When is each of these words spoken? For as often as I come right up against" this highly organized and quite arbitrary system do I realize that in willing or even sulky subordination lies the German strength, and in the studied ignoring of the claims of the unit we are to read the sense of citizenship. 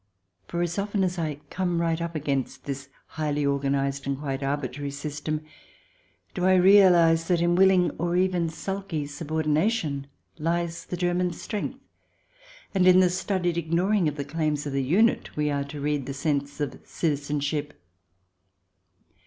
For 0.47 0.63
as 0.63 0.79
often 0.79 1.03
as 1.03 1.19
I 1.19 1.41
come 1.51 1.79
right 1.79 2.01
up 2.01 2.15
against" 2.15 2.63
this 2.65 2.89
highly 3.05 3.45
organized 3.45 4.07
and 4.07 4.17
quite 4.17 4.41
arbitrary 4.41 4.89
system 4.89 5.41
do 6.33 6.43
I 6.43 6.55
realize 6.55 7.27
that 7.27 7.39
in 7.39 7.53
willing 7.53 7.91
or 7.99 8.15
even 8.15 8.49
sulky 8.49 9.05
subordination 9.05 10.07
lies 10.39 10.85
the 10.85 10.97
German 10.97 11.33
strength, 11.33 11.79
and 12.73 12.87
in 12.87 12.99
the 12.99 13.11
studied 13.11 13.57
ignoring 13.59 14.07
of 14.07 14.15
the 14.15 14.25
claims 14.25 14.65
of 14.65 14.73
the 14.73 14.81
unit 14.81 15.37
we 15.37 15.51
are 15.51 15.63
to 15.65 15.79
read 15.79 16.07
the 16.07 16.15
sense 16.15 16.59
of 16.59 16.79
citizenship. 16.83 17.79